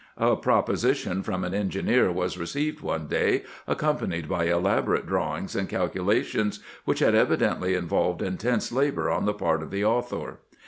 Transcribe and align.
A 0.17 0.35
proposition 0.35 1.21
from 1.21 1.43
an 1.43 1.53
engineer 1.53 2.11
was 2.11 2.35
received 2.35 2.81
one 2.81 3.05
day, 3.05 3.43
accompanied 3.67 4.27
by 4.27 4.45
elaborate 4.45 5.05
drawings 5.05 5.55
and 5.55 5.69
calcu 5.69 6.03
lations, 6.03 6.59
which 6.85 7.01
had 7.01 7.13
evidently 7.13 7.75
involved 7.75 8.23
intense 8.23 8.71
labor 8.71 9.11
on 9.11 9.25
the 9.27 9.33
part 9.35 9.61
of 9.61 9.69
the 9.69 9.85
author. 9.85 10.39